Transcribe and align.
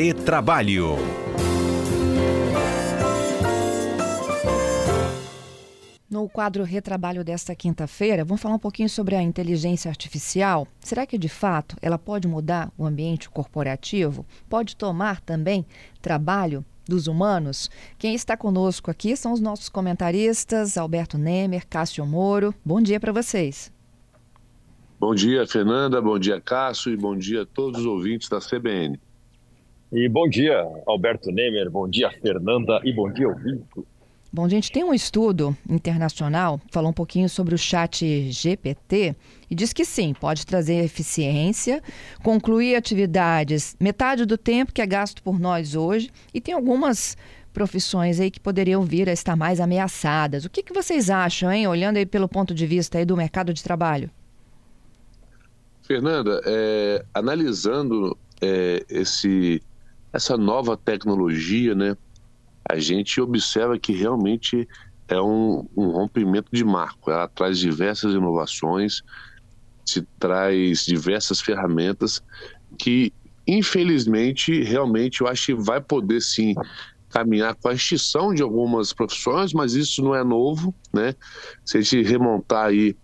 Retrabalho. 0.00 0.94
No 6.08 6.28
quadro 6.28 6.62
Retrabalho 6.62 7.24
desta 7.24 7.52
quinta-feira, 7.56 8.24
vamos 8.24 8.40
falar 8.40 8.54
um 8.54 8.60
pouquinho 8.60 8.88
sobre 8.88 9.16
a 9.16 9.22
inteligência 9.24 9.88
artificial. 9.88 10.68
Será 10.78 11.04
que 11.04 11.18
de 11.18 11.28
fato 11.28 11.74
ela 11.82 11.98
pode 11.98 12.28
mudar 12.28 12.72
o 12.78 12.86
ambiente 12.86 13.28
corporativo? 13.28 14.24
Pode 14.48 14.76
tomar 14.76 15.20
também 15.20 15.66
trabalho 16.00 16.64
dos 16.86 17.08
humanos? 17.08 17.68
Quem 17.98 18.14
está 18.14 18.36
conosco 18.36 18.92
aqui 18.92 19.16
são 19.16 19.32
os 19.32 19.40
nossos 19.40 19.68
comentaristas, 19.68 20.78
Alberto 20.78 21.18
Nemer, 21.18 21.66
Cássio 21.66 22.06
Moro. 22.06 22.54
Bom 22.64 22.80
dia 22.80 23.00
para 23.00 23.10
vocês. 23.10 23.72
Bom 25.00 25.12
dia, 25.12 25.44
Fernanda, 25.44 26.00
bom 26.00 26.20
dia, 26.20 26.40
Cássio, 26.40 26.92
e 26.92 26.96
bom 26.96 27.16
dia 27.16 27.42
a 27.42 27.46
todos 27.46 27.80
os 27.80 27.86
ouvintes 27.86 28.28
da 28.28 28.38
CBN. 28.38 28.96
E 29.90 30.06
bom 30.06 30.28
dia, 30.28 30.66
Alberto 30.86 31.32
Nemer, 31.32 31.70
bom 31.70 31.88
dia, 31.88 32.10
Fernanda, 32.20 32.78
e 32.84 32.92
bom 32.92 33.10
dia, 33.10 33.26
ouvinte. 33.26 33.64
Bom, 34.30 34.46
gente, 34.46 34.70
tem 34.70 34.84
um 34.84 34.92
estudo 34.92 35.56
internacional, 35.66 36.60
falou 36.70 36.90
um 36.90 36.92
pouquinho 36.92 37.30
sobre 37.30 37.54
o 37.54 37.58
chat 37.58 38.30
GPT 38.30 39.16
e 39.50 39.54
diz 39.54 39.72
que 39.72 39.86
sim, 39.86 40.12
pode 40.12 40.44
trazer 40.44 40.84
eficiência, 40.84 41.82
concluir 42.22 42.76
atividades 42.76 43.74
metade 43.80 44.26
do 44.26 44.36
tempo 44.36 44.72
que 44.74 44.82
é 44.82 44.86
gasto 44.86 45.22
por 45.22 45.40
nós 45.40 45.74
hoje 45.74 46.10
e 46.34 46.42
tem 46.42 46.52
algumas 46.52 47.16
profissões 47.54 48.20
aí 48.20 48.30
que 48.30 48.38
poderiam 48.38 48.82
vir 48.82 49.08
a 49.08 49.12
estar 49.12 49.34
mais 49.34 49.58
ameaçadas. 49.58 50.44
O 50.44 50.50
que, 50.50 50.62
que 50.62 50.74
vocês 50.74 51.08
acham, 51.08 51.50
hein, 51.50 51.66
olhando 51.66 51.96
aí 51.96 52.04
pelo 52.04 52.28
ponto 52.28 52.54
de 52.54 52.66
vista 52.66 52.98
aí 52.98 53.06
do 53.06 53.16
mercado 53.16 53.54
de 53.54 53.64
trabalho? 53.64 54.10
Fernanda, 55.82 56.42
é, 56.44 57.02
analisando 57.14 58.14
é, 58.42 58.84
esse, 58.90 59.62
essa 60.18 60.36
nova 60.36 60.76
tecnologia, 60.76 61.74
né, 61.74 61.96
a 62.68 62.76
gente 62.78 63.20
observa 63.20 63.78
que 63.78 63.92
realmente 63.92 64.68
é 65.06 65.20
um, 65.20 65.66
um 65.76 65.90
rompimento 65.90 66.50
de 66.52 66.64
marco. 66.64 67.10
Ela 67.10 67.28
traz 67.28 67.58
diversas 67.58 68.12
inovações, 68.12 69.02
se 69.86 70.06
traz 70.18 70.84
diversas 70.84 71.40
ferramentas 71.40 72.22
que, 72.76 73.12
infelizmente, 73.46 74.62
realmente 74.62 75.22
eu 75.22 75.28
acho 75.28 75.46
que 75.46 75.54
vai 75.54 75.80
poder 75.80 76.20
sim 76.20 76.54
caminhar 77.08 77.54
com 77.54 77.68
a 77.68 77.72
extinção 77.72 78.34
de 78.34 78.42
algumas 78.42 78.92
profissões, 78.92 79.54
mas 79.54 79.72
isso 79.74 80.02
não 80.02 80.14
é 80.14 80.22
novo, 80.22 80.74
né? 80.92 81.14
Se 81.64 81.78
a 81.78 81.80
gente 81.80 82.02
remontar 82.02 82.66
aí 82.66 82.94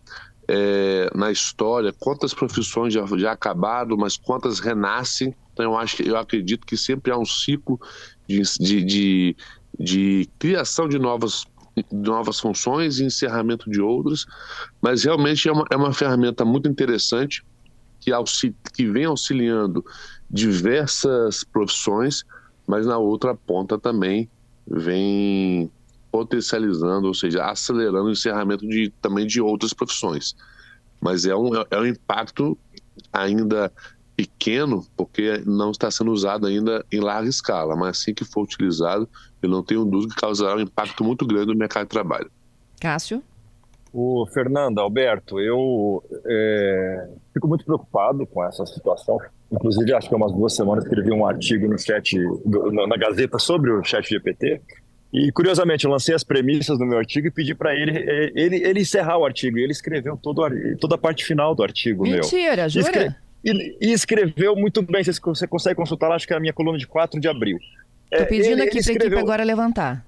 é, 0.48 1.10
na 1.14 1.30
história, 1.30 1.92
quantas 1.92 2.34
profissões 2.34 2.92
já, 2.92 3.04
já 3.16 3.32
acabaram, 3.32 3.96
mas 3.96 4.16
quantas 4.16 4.58
renascem. 4.58 5.34
Então, 5.52 5.64
eu, 5.64 5.76
acho, 5.76 6.02
eu 6.02 6.16
acredito 6.16 6.66
que 6.66 6.76
sempre 6.76 7.12
há 7.12 7.18
um 7.18 7.24
ciclo 7.24 7.80
de, 8.28 8.42
de, 8.60 8.84
de, 8.84 9.36
de 9.78 10.28
criação 10.38 10.88
de 10.88 10.98
novas, 10.98 11.44
novas 11.90 12.40
funções 12.40 12.98
e 12.98 13.04
encerramento 13.04 13.70
de 13.70 13.80
outras, 13.80 14.26
mas 14.80 15.04
realmente 15.04 15.48
é 15.48 15.52
uma, 15.52 15.64
é 15.70 15.76
uma 15.76 15.92
ferramenta 15.92 16.44
muito 16.44 16.68
interessante 16.68 17.44
que, 18.00 18.10
que 18.74 18.90
vem 18.90 19.04
auxiliando 19.04 19.84
diversas 20.30 21.44
profissões, 21.44 22.24
mas 22.66 22.86
na 22.86 22.98
outra 22.98 23.34
ponta 23.34 23.78
também 23.78 24.28
vem 24.66 25.70
potencializando, 26.14 27.08
ou 27.08 27.12
seja, 27.12 27.44
acelerando 27.44 28.04
o 28.04 28.12
encerramento 28.12 28.64
de, 28.68 28.88
também 29.02 29.26
de 29.26 29.40
outras 29.40 29.72
profissões. 29.72 30.36
Mas 31.00 31.26
é 31.26 31.34
um, 31.34 31.50
é 31.68 31.76
um 31.76 31.84
impacto 31.84 32.56
ainda 33.12 33.72
pequeno, 34.14 34.86
porque 34.96 35.42
não 35.44 35.72
está 35.72 35.90
sendo 35.90 36.12
usado 36.12 36.46
ainda 36.46 36.86
em 36.92 37.00
larga 37.00 37.28
escala, 37.28 37.74
mas 37.74 37.98
assim 37.98 38.14
que 38.14 38.24
for 38.24 38.44
utilizado, 38.44 39.08
eu 39.42 39.48
não 39.48 39.60
tenho 39.60 39.84
dúvida 39.84 40.14
que 40.14 40.20
causará 40.20 40.54
um 40.54 40.60
impacto 40.60 41.02
muito 41.02 41.26
grande 41.26 41.48
no 41.48 41.58
mercado 41.58 41.82
de 41.82 41.90
trabalho. 41.90 42.30
Cássio? 42.80 43.20
O 43.92 44.24
Fernando, 44.32 44.78
Alberto, 44.78 45.40
eu 45.40 46.00
é, 46.26 47.08
fico 47.32 47.48
muito 47.48 47.64
preocupado 47.64 48.24
com 48.24 48.44
essa 48.44 48.64
situação. 48.66 49.18
Inclusive, 49.50 49.92
acho 49.92 50.08
que 50.08 50.14
há 50.14 50.16
umas 50.16 50.32
duas 50.32 50.54
semanas 50.54 50.84
escrevi 50.84 51.10
um 51.10 51.26
artigo 51.26 51.66
no 51.66 51.76
chat, 51.76 52.16
na 52.72 52.96
Gazeta 52.96 53.40
sobre 53.40 53.72
o 53.72 53.82
chat 53.82 54.08
GPT, 54.08 54.62
e 55.14 55.30
curiosamente, 55.30 55.84
eu 55.84 55.92
lancei 55.92 56.12
as 56.12 56.24
premissas 56.24 56.76
do 56.76 56.84
meu 56.84 56.98
artigo 56.98 57.28
e 57.28 57.30
pedi 57.30 57.54
para 57.54 57.72
ele, 57.72 58.32
ele 58.34 58.56
ele 58.56 58.80
encerrar 58.80 59.16
o 59.16 59.24
artigo. 59.24 59.56
E 59.56 59.62
ele 59.62 59.70
escreveu 59.70 60.16
todo, 60.16 60.42
toda 60.80 60.96
a 60.96 60.98
parte 60.98 61.24
final 61.24 61.54
do 61.54 61.62
artigo 61.62 62.02
Mentira, 62.02 62.20
meu. 62.20 62.30
Mentira, 62.32 62.68
jura? 62.68 63.16
E, 63.44 63.76
e, 63.80 63.92
escreveu 63.92 64.56
muito 64.56 64.82
bem. 64.82 65.04
Você, 65.04 65.12
você 65.12 65.46
consegue 65.46 65.76
consultar 65.76 66.08
lá, 66.08 66.16
acho 66.16 66.26
que 66.26 66.32
é 66.32 66.36
a 66.36 66.40
minha 66.40 66.52
coluna 66.52 66.76
de 66.76 66.86
4 66.88 67.20
de 67.20 67.28
abril. 67.28 67.58
Estou 68.10 68.26
pedindo 68.26 68.60
é, 68.60 68.66
aqui 68.66 68.82
para 68.82 68.92
a 68.92 68.94
equipe 68.96 69.16
agora 69.16 69.44
levantar. 69.44 70.04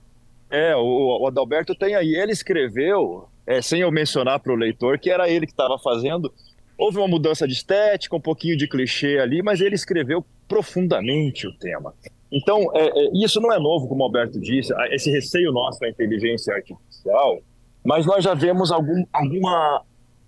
É, 0.51 0.75
o, 0.75 1.23
o 1.23 1.27
Adalberto 1.29 1.73
tem 1.77 1.95
aí. 1.95 2.17
Ele 2.17 2.33
escreveu, 2.33 3.29
é, 3.47 3.63
sem 3.63 3.83
eu 3.83 3.93
mencionar 3.93 4.41
para 4.41 4.53
o 4.53 4.57
leitor, 4.57 4.99
que 4.99 5.09
era 5.09 5.29
ele 5.29 5.47
que 5.47 5.53
estava 5.53 5.79
fazendo. 5.79 6.35
Houve 6.77 6.99
uma 6.99 7.07
mudança 7.07 7.47
de 7.47 7.55
estética, 7.55 8.17
um 8.17 8.21
pouquinho 8.21 8.57
de 8.57 8.67
clichê 8.67 9.19
ali, 9.19 9.41
mas 9.41 9.61
ele 9.61 9.77
escreveu 9.77 10.27
profundamente 10.49 11.47
o 11.47 11.53
tema. 11.53 11.95
Então, 12.31 12.71
é, 12.75 12.89
é, 12.89 13.11
isso 13.15 13.41
não 13.41 13.53
é 13.53 13.59
novo, 13.59 13.89
como 13.89 14.03
o 14.03 14.05
Alberto 14.05 14.41
disse, 14.41 14.73
esse 14.91 15.11
receio 15.11 15.53
nosso 15.53 15.81
da 15.81 15.89
inteligência 15.89 16.55
artificial, 16.55 17.39
mas 17.85 18.05
nós 18.05 18.25
já 18.25 18.35
vemos 18.35 18.73
algum, 18.73 19.05
alguma 19.13 19.83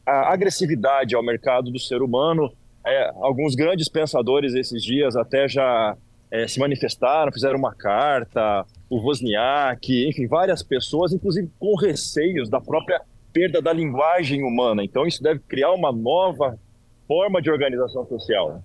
agressividade 0.07 1.15
ao 1.15 1.23
mercado 1.23 1.71
do 1.71 1.79
ser 1.79 2.03
humano. 2.03 2.53
É, 2.87 3.11
alguns 3.17 3.55
grandes 3.55 3.89
pensadores 3.89 4.55
esses 4.55 4.83
dias 4.83 5.17
até 5.17 5.49
já 5.49 5.97
é, 6.31 6.47
se 6.47 6.59
manifestaram, 6.59 7.33
fizeram 7.33 7.59
uma 7.59 7.75
carta, 7.75 8.65
o 8.89 8.97
Wozniak, 8.99 10.09
enfim, 10.09 10.27
várias 10.27 10.63
pessoas, 10.63 11.13
inclusive 11.13 11.51
com 11.59 11.75
receios 11.75 12.49
da 12.49 12.61
própria 12.61 13.03
perda 13.33 13.61
da 13.61 13.73
linguagem 13.73 14.43
humana. 14.43 14.83
Então, 14.83 15.07
isso 15.07 15.23
deve 15.23 15.41
criar 15.41 15.73
uma 15.73 15.93
nova 15.93 16.59
forma 17.07 17.43
de 17.43 17.51
organização 17.51 18.07
social. 18.07 18.63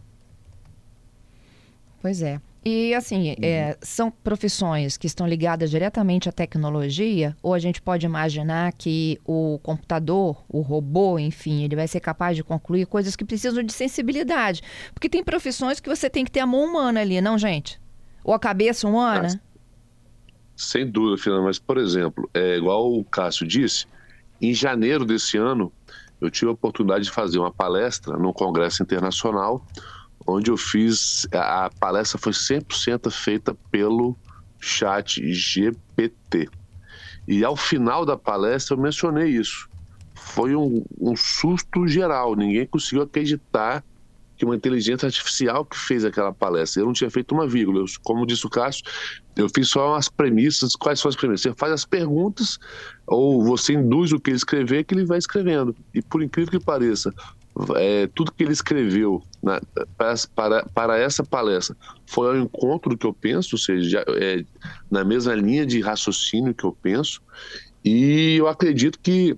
Pois 2.01 2.21
é. 2.21 2.39
E 2.65 2.93
assim, 2.93 3.31
uhum. 3.31 3.35
é, 3.41 3.77
são 3.81 4.09
profissões 4.09 4.95
que 4.95 5.05
estão 5.05 5.27
ligadas 5.27 5.69
diretamente 5.69 6.29
à 6.29 6.31
tecnologia, 6.31 7.35
ou 7.43 7.53
a 7.53 7.59
gente 7.59 7.81
pode 7.81 8.05
imaginar 8.05 8.71
que 8.73 9.19
o 9.25 9.59
computador, 9.61 10.41
o 10.47 10.61
robô, 10.61 11.19
enfim, 11.19 11.63
ele 11.63 11.75
vai 11.75 11.87
ser 11.87 11.99
capaz 11.99 12.37
de 12.37 12.43
concluir 12.43 12.85
coisas 12.85 13.17
que 13.17 13.25
precisam 13.25 13.63
de 13.63 13.73
sensibilidade. 13.73 14.61
Porque 14.93 15.09
tem 15.09 15.23
profissões 15.23 15.81
que 15.81 15.89
você 15.89 16.09
tem 16.09 16.23
que 16.23 16.31
ter 16.31 16.39
a 16.39 16.47
mão 16.47 16.63
humana 16.63 17.01
ali, 17.01 17.19
não, 17.19 17.37
gente? 17.37 17.79
Ou 18.23 18.33
a 18.33 18.39
cabeça 18.39 18.87
humana? 18.87 19.27
Ah, 19.33 19.53
sem 20.55 20.89
dúvida, 20.89 21.21
Fernanda, 21.21 21.43
mas, 21.43 21.59
por 21.59 21.77
exemplo, 21.77 22.29
é 22.33 22.55
igual 22.55 22.93
o 22.93 23.03
Cássio 23.03 23.45
disse, 23.45 23.85
em 24.41 24.53
janeiro 24.53 25.03
desse 25.03 25.37
ano, 25.37 25.71
eu 26.21 26.31
tive 26.31 26.49
a 26.49 26.53
oportunidade 26.53 27.03
de 27.03 27.11
fazer 27.11 27.39
uma 27.39 27.51
palestra 27.51 28.17
no 28.17 28.33
Congresso 28.33 28.81
Internacional 28.81 29.65
onde 30.25 30.49
eu 30.51 30.57
fiz. 30.57 31.27
A 31.31 31.69
palestra 31.79 32.17
foi 32.17 32.31
100% 32.31 33.11
feita 33.11 33.55
pelo 33.71 34.17
chat 34.59 35.21
GPT. 35.33 36.49
E 37.27 37.43
ao 37.43 37.55
final 37.55 38.05
da 38.05 38.17
palestra 38.17 38.75
eu 38.75 38.81
mencionei 38.81 39.29
isso. 39.29 39.69
Foi 40.13 40.55
um, 40.55 40.83
um 40.99 41.15
susto 41.15 41.87
geral, 41.87 42.35
ninguém 42.35 42.65
conseguiu 42.65 43.03
acreditar 43.03 43.83
que 44.35 44.45
uma 44.45 44.55
inteligência 44.55 45.05
artificial 45.05 45.63
que 45.65 45.77
fez 45.77 46.03
aquela 46.03 46.33
palestra. 46.33 46.81
Eu 46.81 46.85
não 46.87 46.93
tinha 46.93 47.09
feito 47.09 47.33
uma 47.33 47.47
vírgula. 47.47 47.79
Eu, 47.79 47.85
como 48.03 48.25
disse 48.25 48.45
o 48.45 48.49
Cássio, 48.49 48.83
eu 49.35 49.47
fiz 49.53 49.69
só 49.69 49.95
as 49.95 50.09
premissas. 50.09 50.75
Quais 50.75 50.99
são 50.99 51.09
as 51.09 51.15
premissas? 51.15 51.41
Você 51.41 51.53
faz 51.55 51.71
as 51.71 51.85
perguntas 51.85 52.57
ou 53.05 53.43
você 53.43 53.73
induz 53.73 54.11
o 54.11 54.19
que 54.19 54.31
ele 54.31 54.37
escrever 54.37 54.83
que 54.83 54.95
ele 54.95 55.05
vai 55.05 55.17
escrevendo. 55.17 55.75
E 55.93 56.01
por 56.01 56.23
incrível 56.23 56.59
que 56.59 56.65
pareça, 56.65 57.13
é, 57.75 58.07
tudo 58.07 58.31
que 58.31 58.43
ele 58.43 58.53
escreveu 58.53 59.21
na, 59.41 59.61
para, 59.97 60.15
para, 60.35 60.65
para, 60.73 60.97
essa 60.97 61.23
palestra 61.23 61.75
foi 62.05 62.27
ao 62.27 62.37
encontro 62.37 62.91
do 62.91 62.97
que 62.97 63.05
eu 63.05 63.13
penso, 63.13 63.55
ou 63.55 63.59
seja, 63.59 64.03
é, 64.09 64.43
na 64.89 65.03
mesma 65.03 65.35
linha 65.35 65.65
de 65.65 65.79
raciocínio 65.81 66.53
que 66.53 66.63
eu 66.63 66.75
penso, 66.81 67.21
e 67.83 68.35
eu 68.37 68.47
acredito 68.47 68.99
que 68.99 69.37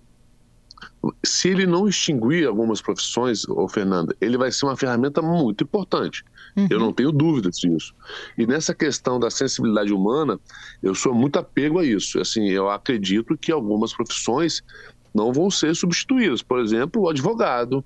se 1.24 1.50
ele 1.50 1.66
não 1.66 1.88
extinguir 1.88 2.48
algumas 2.48 2.82
profissões, 2.82 3.48
ô 3.48 3.68
Fernanda, 3.68 4.16
ele 4.20 4.38
vai 4.38 4.52
ser 4.52 4.66
uma 4.66 4.76
ferramenta 4.76 5.22
muito 5.22 5.64
importante. 5.64 6.24
Uhum. 6.56 6.68
Eu 6.70 6.80
não 6.80 6.94
tenho 6.94 7.12
dúvidas 7.12 7.60
disso. 7.60 7.94
E 8.38 8.48
nessa 8.48 8.74
questão 8.74 9.20
da 9.20 9.30
sensibilidade 9.30 9.94
humana, 9.94 10.40
eu 10.82 10.96
sou 10.96 11.14
muito 11.14 11.38
apego 11.38 11.80
a 11.80 11.86
isso. 11.86 12.20
Assim, 12.20 12.50
eu 12.50 12.70
acredito 12.70 13.38
que 13.38 13.52
algumas 13.52 13.94
profissões 13.94 14.64
não 15.14 15.32
vão 15.32 15.50
ser 15.50 15.76
substituídas. 15.76 16.42
Por 16.42 16.60
exemplo, 16.60 17.04
o 17.04 17.10
advogado, 17.10 17.84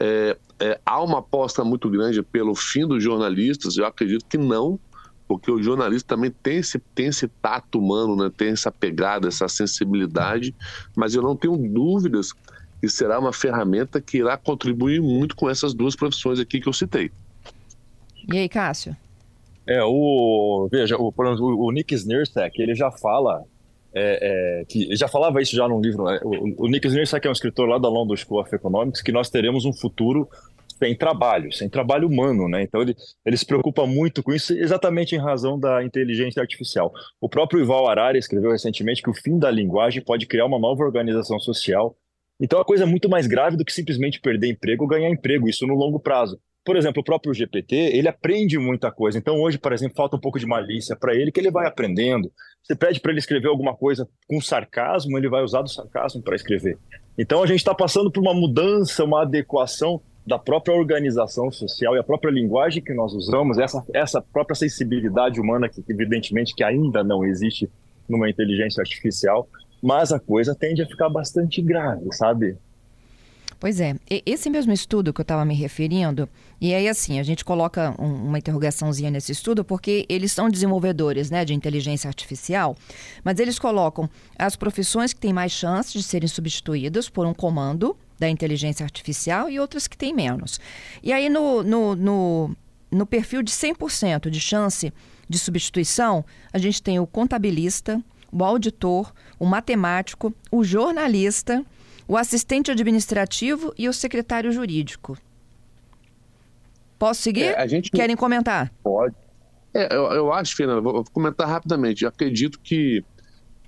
é, 0.00 0.36
é, 0.58 0.80
há 0.84 1.02
uma 1.02 1.18
aposta 1.18 1.62
muito 1.62 1.90
grande 1.90 2.22
pelo 2.22 2.54
fim 2.54 2.86
dos 2.86 3.02
jornalistas, 3.02 3.76
eu 3.76 3.84
acredito 3.84 4.24
que 4.26 4.38
não, 4.38 4.80
porque 5.28 5.50
o 5.50 5.62
jornalista 5.62 6.16
também 6.16 6.30
tem 6.42 6.56
esse, 6.56 6.78
tem 6.94 7.06
esse 7.06 7.28
tato 7.28 7.78
humano, 7.78 8.16
né? 8.16 8.32
tem 8.34 8.48
essa 8.48 8.72
pegada, 8.72 9.28
essa 9.28 9.46
sensibilidade, 9.46 10.54
mas 10.96 11.14
eu 11.14 11.22
não 11.22 11.36
tenho 11.36 11.56
dúvidas 11.56 12.32
que 12.80 12.88
será 12.88 13.18
uma 13.18 13.32
ferramenta 13.32 14.00
que 14.00 14.18
irá 14.18 14.36
contribuir 14.36 15.02
muito 15.02 15.36
com 15.36 15.48
essas 15.48 15.74
duas 15.74 15.94
profissões 15.94 16.40
aqui 16.40 16.60
que 16.60 16.68
eu 16.68 16.72
citei. 16.72 17.12
E 18.32 18.38
aí, 18.38 18.48
Cássio? 18.48 18.96
É, 19.66 19.82
o. 19.84 20.68
Veja, 20.70 20.96
o, 20.96 21.12
o, 21.16 21.66
o 21.66 21.70
Nick 21.70 21.94
Snirsek, 21.94 22.60
ele 22.60 22.74
já 22.74 22.90
fala. 22.90 23.44
É, 23.92 24.60
é, 24.60 24.64
que 24.66 24.94
já 24.94 25.08
falava 25.08 25.42
isso 25.42 25.56
já 25.56 25.66
num 25.66 25.80
livro. 25.80 26.04
Né? 26.04 26.20
O, 26.22 26.66
o 26.66 26.68
Nick 26.68 26.86
Snirsek 26.86 27.26
é 27.26 27.30
um 27.30 27.32
escritor 27.32 27.68
lá 27.68 27.76
da 27.76 27.88
London 27.88 28.16
School 28.16 28.40
of 28.40 28.54
Economics, 28.54 29.02
que 29.02 29.10
nós 29.10 29.28
teremos 29.28 29.64
um 29.64 29.72
futuro 29.72 30.28
sem 30.80 30.96
trabalho, 30.96 31.52
sem 31.52 31.68
trabalho 31.68 32.08
humano, 32.08 32.48
né? 32.48 32.62
Então 32.62 32.80
ele, 32.80 32.96
ele 33.24 33.36
se 33.36 33.44
preocupa 33.44 33.86
muito 33.86 34.22
com 34.22 34.32
isso, 34.32 34.54
exatamente 34.54 35.14
em 35.14 35.18
razão 35.18 35.60
da 35.60 35.84
inteligência 35.84 36.40
artificial. 36.40 36.90
O 37.20 37.28
próprio 37.28 37.60
Ival 37.60 37.86
Harari 37.86 38.18
escreveu 38.18 38.50
recentemente 38.50 39.02
que 39.02 39.10
o 39.10 39.14
fim 39.14 39.38
da 39.38 39.50
linguagem 39.50 40.02
pode 40.02 40.24
criar 40.26 40.46
uma 40.46 40.58
nova 40.58 40.82
organização 40.82 41.38
social. 41.38 41.94
Então 42.40 42.58
a 42.58 42.64
coisa 42.64 42.84
é 42.84 42.86
muito 42.86 43.10
mais 43.10 43.26
grave 43.26 43.58
do 43.58 43.64
que 43.64 43.72
simplesmente 43.72 44.20
perder 44.20 44.48
emprego 44.48 44.84
ou 44.84 44.88
ganhar 44.88 45.10
emprego, 45.10 45.48
isso 45.48 45.66
no 45.66 45.74
longo 45.74 46.00
prazo. 46.00 46.40
Por 46.70 46.76
exemplo, 46.76 47.00
o 47.00 47.04
próprio 47.04 47.34
GPT, 47.34 47.74
ele 47.74 48.06
aprende 48.06 48.56
muita 48.56 48.92
coisa. 48.92 49.18
Então 49.18 49.40
hoje, 49.40 49.58
por 49.58 49.72
exemplo, 49.72 49.96
falta 49.96 50.14
um 50.14 50.20
pouco 50.20 50.38
de 50.38 50.46
malícia 50.46 50.94
para 50.94 51.12
ele, 51.12 51.32
que 51.32 51.40
ele 51.40 51.50
vai 51.50 51.66
aprendendo. 51.66 52.30
Você 52.62 52.76
pede 52.76 53.00
para 53.00 53.10
ele 53.10 53.18
escrever 53.18 53.48
alguma 53.48 53.74
coisa 53.74 54.08
com 54.28 54.40
sarcasmo, 54.40 55.18
ele 55.18 55.28
vai 55.28 55.42
usar 55.42 55.62
do 55.62 55.68
sarcasmo 55.68 56.22
para 56.22 56.36
escrever. 56.36 56.78
Então 57.18 57.42
a 57.42 57.46
gente 57.48 57.58
está 57.58 57.74
passando 57.74 58.08
por 58.08 58.20
uma 58.20 58.32
mudança, 58.32 59.02
uma 59.02 59.22
adequação 59.22 60.00
da 60.24 60.38
própria 60.38 60.72
organização 60.72 61.50
social 61.50 61.96
e 61.96 61.98
a 61.98 62.04
própria 62.04 62.30
linguagem 62.30 62.80
que 62.80 62.94
nós 62.94 63.14
usamos, 63.14 63.58
essa, 63.58 63.84
essa 63.92 64.22
própria 64.22 64.54
sensibilidade 64.54 65.40
humana 65.40 65.68
que 65.68 65.82
evidentemente 65.88 66.54
que 66.54 66.62
ainda 66.62 67.02
não 67.02 67.24
existe 67.24 67.68
numa 68.08 68.30
inteligência 68.30 68.80
artificial, 68.80 69.48
mas 69.82 70.12
a 70.12 70.20
coisa 70.20 70.54
tende 70.54 70.82
a 70.82 70.86
ficar 70.86 71.08
bastante 71.08 71.60
grave, 71.60 72.12
sabe? 72.12 72.56
Pois 73.60 73.78
é, 73.78 73.94
esse 74.24 74.48
mesmo 74.48 74.72
estudo 74.72 75.12
que 75.12 75.20
eu 75.20 75.22
estava 75.22 75.44
me 75.44 75.54
referindo, 75.54 76.26
e 76.58 76.72
aí 76.72 76.88
assim, 76.88 77.20
a 77.20 77.22
gente 77.22 77.44
coloca 77.44 77.94
um, 77.98 78.28
uma 78.28 78.38
interrogaçãozinha 78.38 79.10
nesse 79.10 79.32
estudo, 79.32 79.62
porque 79.62 80.06
eles 80.08 80.32
são 80.32 80.48
desenvolvedores 80.48 81.30
né, 81.30 81.44
de 81.44 81.52
inteligência 81.52 82.08
artificial, 82.08 82.74
mas 83.22 83.38
eles 83.38 83.58
colocam 83.58 84.08
as 84.38 84.56
profissões 84.56 85.12
que 85.12 85.20
têm 85.20 85.34
mais 85.34 85.52
chances 85.52 85.92
de 85.92 86.02
serem 86.02 86.26
substituídas 86.26 87.10
por 87.10 87.26
um 87.26 87.34
comando 87.34 87.94
da 88.18 88.30
inteligência 88.30 88.82
artificial 88.82 89.50
e 89.50 89.60
outras 89.60 89.86
que 89.86 89.96
têm 89.96 90.14
menos. 90.14 90.58
E 91.02 91.12
aí, 91.12 91.28
no, 91.28 91.62
no, 91.62 91.94
no, 91.94 92.56
no 92.90 93.04
perfil 93.04 93.42
de 93.42 93.50
100% 93.50 94.30
de 94.30 94.40
chance 94.40 94.90
de 95.28 95.38
substituição, 95.38 96.24
a 96.50 96.56
gente 96.56 96.82
tem 96.82 96.98
o 96.98 97.06
contabilista, 97.06 98.02
o 98.32 98.42
auditor, 98.42 99.12
o 99.38 99.44
matemático, 99.44 100.34
o 100.50 100.64
jornalista, 100.64 101.62
o 102.10 102.16
assistente 102.16 102.72
administrativo 102.72 103.72
e 103.78 103.88
o 103.88 103.92
secretário 103.92 104.50
jurídico. 104.50 105.16
Posso 106.98 107.22
seguir? 107.22 107.54
É, 107.56 107.68
gente... 107.68 107.88
Querem 107.88 108.16
comentar? 108.16 108.68
Pode. 108.82 109.14
É, 109.72 109.94
eu, 109.94 110.06
eu 110.10 110.32
acho, 110.32 110.56
Fernanda, 110.56 110.80
vou 110.80 111.04
comentar 111.04 111.46
rapidamente. 111.46 112.02
Eu 112.02 112.08
acredito 112.08 112.58
que 112.58 113.04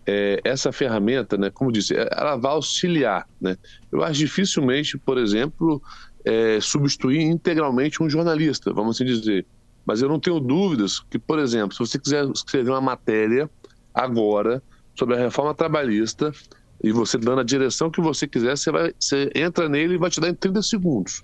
é, 0.05 0.41
essa 0.43 0.73
ferramenta, 0.73 1.37
né, 1.37 1.51
como 1.51 1.71
disse, 1.71 1.95
é, 1.95 2.09
ela 2.11 2.35
vai 2.35 2.51
auxiliar. 2.51 3.29
Né? 3.41 3.57
Eu 3.93 4.03
acho 4.03 4.19
dificilmente, 4.19 4.99
por 4.99 5.19
exemplo, 5.19 5.81
é, 6.25 6.59
substituir 6.61 7.23
integralmente 7.23 8.03
um 8.03 8.11
jornalista, 8.11 8.73
vamos 8.73 8.97
assim 8.97 9.05
dizer. 9.05 9.47
Mas 9.87 10.03
eu 10.03 10.09
não 10.09 10.19
tenho 10.19 10.41
dúvidas 10.41 10.99
que, 10.99 11.17
por 11.17 11.39
exemplo, 11.39 11.75
se 11.75 11.79
você 11.79 11.97
quiser 11.97 12.29
escrever 12.35 12.71
uma 12.73 12.81
matéria 12.81 13.49
agora 13.95 14.61
sobre 14.97 15.15
a 15.15 15.19
reforma 15.19 15.55
trabalhista 15.55 16.33
e 16.83 16.91
você 16.91 17.17
dando 17.17 17.41
a 17.41 17.45
direção 17.45 17.91
que 17.91 18.01
você 18.01 18.27
quiser, 18.27 18.57
você, 18.57 18.71
vai, 18.71 18.93
você 18.99 19.31
entra 19.35 19.69
nele 19.69 19.95
e 19.95 19.99
vai 19.99 20.11
te 20.11 20.21
dar 20.21 20.29
em 20.29 20.35
30 20.35 20.63
segundos. 20.63 21.23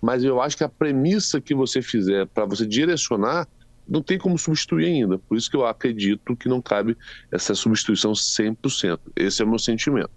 Mas 0.00 0.24
eu 0.24 0.40
acho 0.40 0.56
que 0.56 0.64
a 0.64 0.68
premissa 0.68 1.40
que 1.40 1.54
você 1.54 1.80
fizer 1.80 2.26
para 2.26 2.44
você 2.44 2.66
direcionar 2.66 3.46
não 3.86 4.02
tem 4.02 4.18
como 4.18 4.38
substituir 4.38 4.86
ainda. 4.86 5.18
Por 5.18 5.36
isso 5.36 5.50
que 5.50 5.56
eu 5.56 5.66
acredito 5.66 6.36
que 6.36 6.48
não 6.48 6.60
cabe 6.60 6.96
essa 7.30 7.54
substituição 7.54 8.12
100%. 8.12 8.98
Esse 9.16 9.42
é 9.42 9.44
o 9.44 9.48
meu 9.48 9.58
sentimento. 9.58 10.10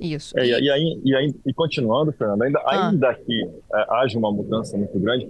Isso. 0.00 0.38
É, 0.38 0.46
e, 0.46 0.50
e, 0.50 0.70
aí, 0.70 1.00
e, 1.04 1.14
aí, 1.14 1.34
e 1.46 1.54
continuando, 1.54 2.12
Fernando, 2.12 2.42
ainda, 2.42 2.60
ah. 2.60 2.88
ainda 2.88 3.14
que 3.14 3.48
é, 3.74 3.86
haja 3.90 4.18
uma 4.18 4.32
mudança 4.32 4.76
muito 4.76 4.98
grande, 4.98 5.28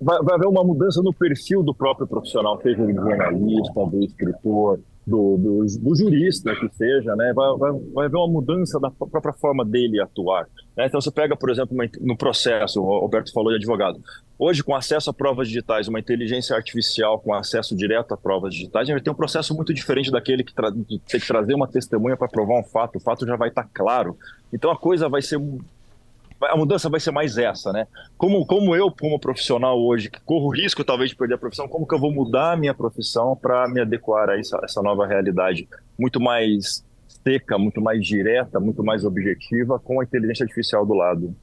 vai, 0.00 0.18
vai 0.22 0.34
haver 0.34 0.48
uma 0.48 0.64
mudança 0.64 1.02
no 1.02 1.12
perfil 1.12 1.62
do 1.62 1.74
próprio 1.74 2.06
profissional, 2.06 2.60
seja 2.62 2.84
do 2.84 2.92
jornalista, 2.92 3.86
do 3.86 4.04
escritor, 4.04 4.80
do, 5.08 5.38
do, 5.38 5.66
do, 5.80 5.96
jurista 5.96 6.54
que 6.54 6.68
seja, 6.76 7.16
né? 7.16 7.32
Vai, 7.34 7.56
vai, 7.56 7.72
vai 7.94 8.06
haver 8.06 8.16
uma 8.16 8.28
mudança 8.28 8.78
da 8.78 8.90
própria 8.90 9.32
forma 9.32 9.64
dele 9.64 10.00
atuar. 10.00 10.46
Né? 10.76 10.86
Então 10.86 11.00
você 11.00 11.10
pega, 11.10 11.34
por 11.34 11.50
exemplo, 11.50 11.74
uma, 11.74 11.88
no 12.00 12.16
processo, 12.16 12.82
o 12.82 12.92
Alberto 12.92 13.32
falou 13.32 13.50
de 13.50 13.56
advogado. 13.56 14.00
Hoje, 14.38 14.62
com 14.62 14.74
acesso 14.74 15.10
a 15.10 15.14
provas 15.14 15.48
digitais, 15.48 15.88
uma 15.88 15.98
inteligência 15.98 16.54
artificial 16.54 17.18
com 17.18 17.34
acesso 17.34 17.74
direto 17.74 18.12
a 18.12 18.16
provas 18.16 18.54
digitais, 18.54 18.88
a 18.88 18.92
gente 18.92 19.02
tem 19.02 19.12
um 19.12 19.16
processo 19.16 19.54
muito 19.54 19.74
diferente 19.74 20.10
daquele 20.10 20.44
que 20.44 20.54
tem 20.54 21.20
que 21.20 21.26
trazer 21.26 21.54
uma 21.54 21.66
testemunha 21.66 22.16
para 22.16 22.28
provar 22.28 22.60
um 22.60 22.64
fato. 22.64 22.96
O 22.96 23.00
fato 23.00 23.26
já 23.26 23.34
vai 23.34 23.48
estar 23.48 23.64
tá 23.64 23.70
claro. 23.72 24.16
Então 24.52 24.70
a 24.70 24.76
coisa 24.76 25.08
vai 25.08 25.22
ser 25.22 25.40
a 26.42 26.56
mudança 26.56 26.88
vai 26.88 27.00
ser 27.00 27.10
mais 27.10 27.36
essa, 27.36 27.72
né? 27.72 27.86
Como, 28.16 28.46
como 28.46 28.74
eu, 28.74 28.90
como 28.90 29.18
profissional 29.18 29.78
hoje, 29.80 30.10
que 30.10 30.20
corro 30.20 30.50
risco 30.50 30.84
talvez 30.84 31.10
de 31.10 31.16
perder 31.16 31.34
a 31.34 31.38
profissão, 31.38 31.68
como 31.68 31.86
que 31.86 31.94
eu 31.94 31.98
vou 31.98 32.12
mudar 32.12 32.52
a 32.52 32.56
minha 32.56 32.74
profissão 32.74 33.36
para 33.36 33.68
me 33.68 33.80
adequar 33.80 34.28
a 34.30 34.38
essa, 34.38 34.60
essa 34.62 34.80
nova 34.82 35.06
realidade 35.06 35.68
muito 35.98 36.20
mais 36.20 36.84
seca, 37.24 37.58
muito 37.58 37.80
mais 37.80 38.04
direta, 38.04 38.60
muito 38.60 38.84
mais 38.84 39.04
objetiva, 39.04 39.78
com 39.78 40.00
a 40.00 40.04
inteligência 40.04 40.44
artificial 40.44 40.86
do 40.86 40.94
lado? 40.94 41.34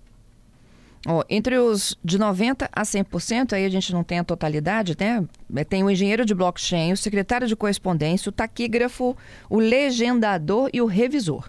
Oh, 1.08 1.24
entre 1.30 1.58
os 1.60 1.96
de 2.04 2.18
90% 2.18 2.68
a 2.72 2.82
100%, 2.82 3.54
aí 3.54 3.64
a 3.64 3.70
gente 3.70 3.94
não 3.94 4.04
tem 4.04 4.18
a 4.18 4.24
totalidade, 4.24 4.98
né? 5.00 5.24
Tem 5.66 5.84
o 5.84 5.90
engenheiro 5.90 6.26
de 6.26 6.34
blockchain, 6.34 6.94
o 6.94 6.98
secretário 6.98 7.48
de 7.48 7.56
correspondência, 7.56 8.30
o 8.30 8.32
taquígrafo, 8.32 9.16
o 9.48 9.60
legendador 9.60 10.70
e 10.74 10.82
o 10.82 10.88
revisor. 10.88 11.48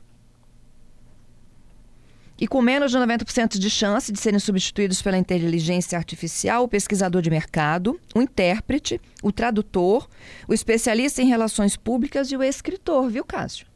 E 2.39 2.47
com 2.47 2.61
menos 2.61 2.91
de 2.91 2.99
90% 2.99 3.59
de 3.59 3.71
chance 3.71 4.13
de 4.13 4.21
serem 4.21 4.39
substituídos 4.39 5.01
pela 5.01 5.17
inteligência 5.17 5.97
artificial, 5.97 6.65
o 6.65 6.69
pesquisador 6.69 7.23
de 7.23 7.31
mercado, 7.31 7.99
o 8.15 8.21
intérprete, 8.21 9.01
o 9.23 9.33
tradutor, 9.33 10.07
o 10.47 10.53
especialista 10.53 11.23
em 11.23 11.27
relações 11.27 11.77
públicas 11.77 12.31
e 12.31 12.37
o 12.37 12.43
escritor, 12.43 13.09
viu, 13.09 13.25
Cássio? 13.25 13.67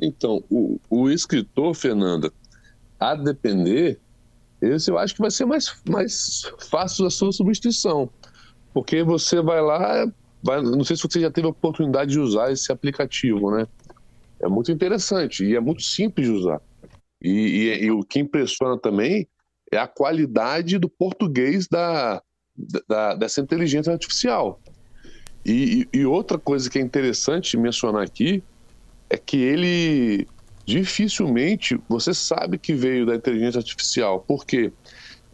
Então, 0.00 0.42
o, 0.48 0.78
o 0.88 1.10
escritor, 1.10 1.74
Fernanda, 1.74 2.32
a 2.98 3.14
depender, 3.14 3.98
esse 4.62 4.90
eu 4.90 4.98
acho 4.98 5.14
que 5.14 5.20
vai 5.20 5.30
ser 5.30 5.44
mais, 5.44 5.74
mais 5.88 6.42
fácil 6.70 7.06
a 7.06 7.10
sua 7.10 7.32
substituição. 7.32 8.08
Porque 8.72 9.02
você 9.02 9.42
vai 9.42 9.60
lá, 9.60 10.06
vai, 10.42 10.62
não 10.62 10.84
sei 10.84 10.96
se 10.96 11.02
você 11.02 11.20
já 11.20 11.30
teve 11.30 11.46
a 11.46 11.50
oportunidade 11.50 12.12
de 12.12 12.20
usar 12.20 12.52
esse 12.52 12.70
aplicativo, 12.70 13.50
né? 13.50 13.66
É 14.42 14.48
muito 14.48 14.72
interessante 14.72 15.44
e 15.44 15.54
é 15.54 15.60
muito 15.60 15.82
simples 15.82 16.26
de 16.26 16.32
usar. 16.32 16.60
E, 17.22 17.30
e, 17.30 17.84
e 17.84 17.90
o 17.90 18.02
que 18.02 18.18
impressiona 18.18 18.78
também 18.78 19.28
é 19.70 19.76
a 19.76 19.86
qualidade 19.86 20.78
do 20.78 20.88
português 20.88 21.68
da, 21.68 22.22
da 22.88 23.14
dessa 23.14 23.40
inteligência 23.40 23.92
artificial. 23.92 24.60
E, 25.44 25.88
e, 25.92 26.04
outra 26.04 26.38
coisa 26.38 26.68
que 26.68 26.78
é 26.78 26.82
interessante 26.82 27.56
mencionar 27.56 28.02
aqui 28.02 28.42
é 29.08 29.16
que 29.16 29.38
ele 29.38 30.26
dificilmente 30.66 31.80
você 31.88 32.12
sabe 32.12 32.58
que 32.58 32.74
veio 32.74 33.06
da 33.06 33.14
inteligência 33.14 33.58
artificial, 33.58 34.20
porque 34.20 34.72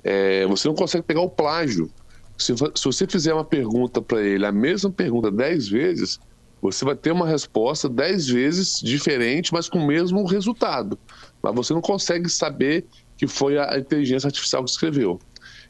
é, 0.05 0.47
você 0.47 0.69
não 0.69 0.75
consegue 0.75 1.05
pegar 1.05 1.23
o 1.23 1.31
plágio. 1.31 1.91
Se, 2.39 2.55
se 2.57 2.85
você 2.85 3.07
fizer 3.07 3.35
uma 3.35 3.45
pergunta 3.45 4.01
para 4.01 4.23
ele, 4.23 4.47
a 4.47 4.53
mesma 4.53 4.91
pergunta 4.91 5.31
dez 5.31 5.69
vezes, 5.69 6.21
você 6.61 6.85
vai 6.85 6.95
ter 6.95 7.13
uma 7.13 7.27
resposta 7.27 7.89
dez 7.89 8.27
vezes 8.27 8.81
diferente, 8.81 9.53
mas 9.53 9.69
com 9.69 9.79
o 9.79 9.87
mesmo 9.87 10.25
resultado. 10.25 10.99
Mas 11.43 11.55
você 11.55 11.73
não 11.73 11.81
consegue 11.81 12.29
saber 12.29 12.85
que 13.17 13.27
foi 13.27 13.59
a 13.59 13.79
inteligência 13.79 14.29
artificial 14.29 14.65
que 14.65 14.71
escreveu. 14.71 15.19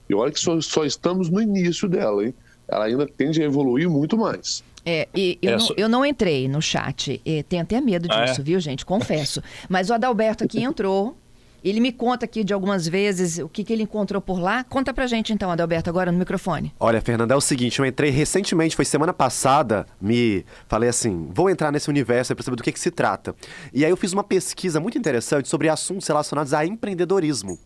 E 0.08 0.14
olha 0.14 0.32
que 0.32 0.40
só, 0.40 0.60
só 0.60 0.84
estamos 0.84 1.28
no 1.28 1.40
início 1.40 1.88
dela, 1.88 2.24
hein? 2.24 2.34
Ela 2.68 2.86
ainda 2.86 3.06
tende 3.06 3.42
a 3.42 3.44
evoluir 3.44 3.88
muito 3.88 4.16
mais. 4.16 4.62
É, 4.84 5.08
e 5.14 5.36
eu, 5.42 5.54
é, 5.54 5.56
não, 5.56 5.68
eu 5.76 5.88
não 5.88 6.06
entrei 6.06 6.48
no 6.48 6.62
chat. 6.62 7.20
E 7.24 7.42
tenho 7.42 7.62
até 7.62 7.80
medo 7.80 8.08
disso, 8.08 8.20
ah, 8.20 8.40
é? 8.40 8.42
viu, 8.42 8.60
gente? 8.60 8.86
Confesso. 8.86 9.42
Mas 9.68 9.90
o 9.90 9.94
Adalberto 9.94 10.44
aqui 10.44 10.62
entrou 10.62 11.16
ele 11.62 11.80
me 11.80 11.92
conta 11.92 12.24
aqui 12.24 12.44
de 12.44 12.52
algumas 12.52 12.86
vezes 12.86 13.38
o 13.38 13.48
que, 13.48 13.64
que 13.64 13.72
ele 13.72 13.82
encontrou 13.82 14.20
por 14.20 14.40
lá. 14.40 14.64
Conta 14.64 14.92
pra 14.92 15.06
gente 15.06 15.32
então, 15.32 15.50
Adalberto, 15.50 15.90
agora 15.90 16.12
no 16.12 16.18
microfone. 16.18 16.72
Olha, 16.78 17.00
Fernanda, 17.00 17.34
é 17.34 17.36
o 17.36 17.40
seguinte, 17.40 17.78
eu 17.78 17.86
entrei 17.86 18.10
recentemente, 18.10 18.76
foi 18.76 18.84
semana 18.84 19.12
passada, 19.12 19.86
me 20.00 20.44
falei 20.68 20.88
assim, 20.88 21.28
vou 21.32 21.50
entrar 21.50 21.72
nesse 21.72 21.88
universo 21.88 22.34
para 22.34 22.44
saber 22.44 22.56
do 22.56 22.62
que, 22.62 22.72
que 22.72 22.80
se 22.80 22.90
trata. 22.90 23.34
E 23.72 23.84
aí 23.84 23.90
eu 23.90 23.96
fiz 23.96 24.12
uma 24.12 24.24
pesquisa 24.24 24.80
muito 24.80 24.98
interessante 24.98 25.48
sobre 25.48 25.68
assuntos 25.68 26.06
relacionados 26.06 26.52
a 26.54 26.64
empreendedorismo. 26.64 27.58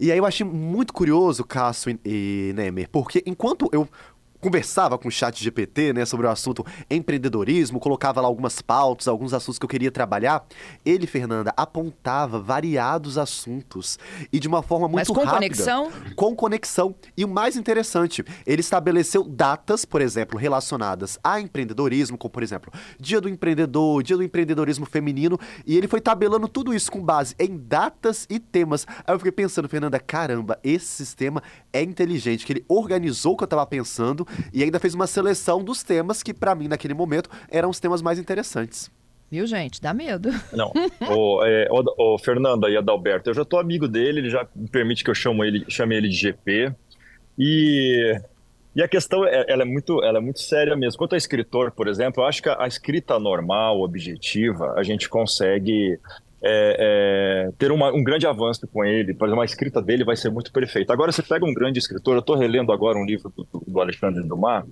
E 0.00 0.12
aí 0.12 0.18
eu 0.18 0.24
achei 0.24 0.46
muito 0.46 0.92
curioso, 0.92 1.42
Cássio 1.42 1.98
e 2.04 2.52
Nemer, 2.54 2.88
porque 2.90 3.22
enquanto 3.26 3.68
eu 3.72 3.88
conversava 4.40 4.96
com 4.98 5.08
o 5.08 5.10
chat 5.10 5.42
GPT, 5.42 5.92
né, 5.92 6.04
sobre 6.04 6.26
o 6.26 6.30
assunto 6.30 6.64
empreendedorismo, 6.90 7.80
colocava 7.80 8.20
lá 8.20 8.28
algumas 8.28 8.62
pautas, 8.62 9.08
alguns 9.08 9.34
assuntos 9.34 9.58
que 9.58 9.64
eu 9.64 9.68
queria 9.68 9.90
trabalhar, 9.90 10.44
ele, 10.84 11.06
Fernanda, 11.06 11.52
apontava 11.56 12.38
variados 12.38 13.18
assuntos 13.18 13.98
e 14.32 14.38
de 14.38 14.46
uma 14.46 14.62
forma 14.62 14.86
muito 14.86 14.98
Mas 14.98 15.08
com 15.08 15.24
rápida. 15.24 15.36
conexão? 15.36 15.92
Com 16.14 16.36
conexão. 16.36 16.94
E 17.16 17.24
o 17.24 17.28
mais 17.28 17.56
interessante, 17.56 18.24
ele 18.46 18.60
estabeleceu 18.60 19.24
datas, 19.24 19.84
por 19.84 20.00
exemplo, 20.00 20.38
relacionadas 20.38 21.18
a 21.22 21.40
empreendedorismo, 21.40 22.16
como 22.16 22.30
por 22.30 22.42
exemplo, 22.42 22.72
Dia 23.00 23.20
do 23.20 23.28
Empreendedor, 23.28 24.02
Dia 24.02 24.16
do 24.16 24.22
Empreendedorismo 24.22 24.86
Feminino, 24.86 25.38
e 25.66 25.76
ele 25.76 25.88
foi 25.88 26.00
tabelando 26.00 26.46
tudo 26.46 26.74
isso 26.74 26.92
com 26.92 27.02
base 27.02 27.34
em 27.38 27.56
datas 27.56 28.26
e 28.30 28.38
temas. 28.38 28.86
Aí 29.06 29.14
eu 29.14 29.18
fiquei 29.18 29.32
pensando, 29.32 29.68
Fernanda, 29.68 29.98
caramba, 29.98 30.58
esse 30.62 30.86
sistema 30.86 31.42
é 31.72 31.82
inteligente, 31.82 32.46
que 32.46 32.52
ele 32.52 32.64
organizou 32.68 33.32
o 33.32 33.36
que 33.36 33.44
eu 33.44 33.48
tava 33.48 33.66
pensando 33.66 34.27
e 34.52 34.62
ainda 34.62 34.78
fez 34.78 34.94
uma 34.94 35.06
seleção 35.06 35.62
dos 35.62 35.82
temas 35.82 36.22
que, 36.22 36.34
para 36.34 36.54
mim, 36.54 36.68
naquele 36.68 36.94
momento, 36.94 37.30
eram 37.50 37.70
os 37.70 37.80
temas 37.80 38.02
mais 38.02 38.18
interessantes. 38.18 38.90
Viu, 39.30 39.46
gente? 39.46 39.80
Dá 39.80 39.92
medo. 39.92 40.30
Não. 40.52 40.72
o, 41.10 41.44
é, 41.44 41.68
o, 41.70 42.14
o 42.14 42.18
Fernanda 42.18 42.68
e 42.70 42.76
Adalberto, 42.76 43.28
eu 43.28 43.34
já 43.34 43.44
tô 43.44 43.58
amigo 43.58 43.86
dele, 43.86 44.20
ele 44.20 44.30
já 44.30 44.46
me 44.56 44.68
permite 44.68 45.04
que 45.04 45.10
eu 45.10 45.14
chamo 45.14 45.44
ele, 45.44 45.64
chame 45.68 45.94
ele 45.94 46.08
de 46.08 46.16
GP. 46.16 46.72
E, 47.38 48.18
e 48.74 48.82
a 48.82 48.88
questão 48.88 49.26
é, 49.26 49.44
ela 49.48 49.62
é, 49.62 49.66
muito, 49.66 50.02
ela 50.02 50.18
é 50.18 50.20
muito 50.20 50.40
séria 50.40 50.74
mesmo. 50.74 50.98
Quanto 50.98 51.14
a 51.14 51.18
escritor, 51.18 51.70
por 51.70 51.88
exemplo, 51.88 52.22
eu 52.22 52.26
acho 52.26 52.42
que 52.42 52.48
a, 52.48 52.62
a 52.62 52.66
escrita 52.66 53.18
normal, 53.18 53.80
objetiva, 53.82 54.72
a 54.76 54.82
gente 54.82 55.08
consegue 55.08 56.00
é, 56.42 57.48
é, 57.48 57.52
ter 57.58 57.72
uma, 57.72 57.92
um 57.92 58.02
grande 58.02 58.26
avanço 58.26 58.66
com 58.68 58.84
ele. 58.84 59.14
Por 59.14 59.26
exemplo, 59.26 59.42
a 59.42 59.44
escrita 59.44 59.82
dele 59.82 60.04
vai 60.04 60.16
ser 60.16 60.30
muito 60.30 60.52
perfeita. 60.52 60.92
Agora, 60.92 61.12
você 61.12 61.22
pega 61.22 61.44
um 61.44 61.54
grande 61.54 61.78
escritor, 61.78 62.14
eu 62.14 62.20
estou 62.20 62.36
relendo 62.36 62.72
agora 62.72 62.98
um 62.98 63.04
livro 63.04 63.32
do, 63.36 63.46
do 63.66 63.80
Alexandre 63.80 64.22
Dumas, 64.22 64.64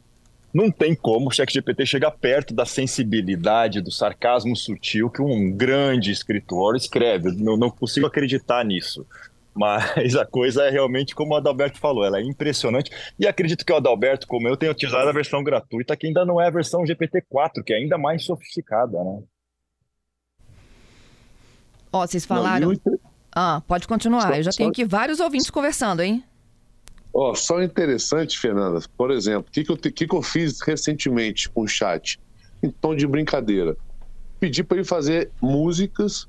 não 0.54 0.70
tem 0.70 0.94
como 0.94 1.28
o 1.28 1.30
ChatGPT 1.30 1.84
chegar 1.84 2.10
perto 2.12 2.54
da 2.54 2.64
sensibilidade, 2.64 3.82
do 3.82 3.90
sarcasmo 3.90 4.56
sutil 4.56 5.10
que 5.10 5.20
um 5.20 5.52
grande 5.52 6.10
escritor 6.10 6.76
escreve. 6.76 7.30
Não, 7.32 7.56
não 7.56 7.68
consigo 7.68 8.06
acreditar 8.06 8.64
nisso. 8.64 9.06
Mas 9.54 10.14
a 10.16 10.24
coisa 10.24 10.64
é 10.64 10.70
realmente 10.70 11.14
como 11.14 11.32
o 11.32 11.36
Adalberto 11.36 11.78
falou, 11.78 12.04
ela 12.04 12.18
é 12.18 12.22
impressionante. 12.22 12.90
E 13.18 13.26
acredito 13.26 13.64
que 13.64 13.72
o 13.72 13.76
Adalberto, 13.76 14.26
como 14.26 14.48
eu, 14.48 14.56
tenha 14.56 14.72
utilizado 14.72 15.08
a 15.08 15.12
versão 15.12 15.42
gratuita, 15.42 15.96
que 15.96 16.06
ainda 16.06 16.24
não 16.24 16.40
é 16.40 16.46
a 16.46 16.50
versão 16.50 16.84
GPT-4, 16.84 17.62
que 17.64 17.72
é 17.72 17.76
ainda 17.76 17.98
mais 17.98 18.24
sofisticada, 18.24 19.02
né? 19.02 19.22
Ó, 21.96 22.06
vocês 22.06 22.24
falaram. 22.24 22.72
Não, 22.84 22.98
Ah, 23.38 23.62
pode 23.66 23.86
continuar. 23.86 24.22
Só- 24.28 24.34
Eu 24.34 24.42
já 24.42 24.52
só- 24.52 24.56
tenho 24.58 24.70
aqui 24.70 24.84
vários 24.84 25.20
ouvintes 25.20 25.50
conversando, 25.50 26.00
hein? 26.02 26.24
Ó, 27.12 27.34
só 27.34 27.62
interessante, 27.62 28.38
Fernanda, 28.38 28.80
por 28.96 29.10
exemplo, 29.10 29.46
o 29.48 29.52
que, 29.52 29.64
que, 29.64 29.70
eu, 29.72 29.76
que, 29.76 29.90
que 30.06 30.14
eu 30.14 30.22
fiz 30.22 30.60
recentemente 30.60 31.48
com 31.50 31.62
o 31.62 31.68
chat? 31.68 32.18
Em 32.62 32.70
tom 32.70 32.94
de 32.96 33.06
brincadeira. 33.06 33.76
Pedi 34.40 34.62
para 34.64 34.78
ele 34.78 34.86
fazer 34.86 35.30
músicas 35.40 36.26